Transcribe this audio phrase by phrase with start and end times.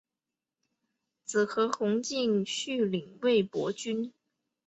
[1.25, 4.11] 子何弘敬续领魏博军。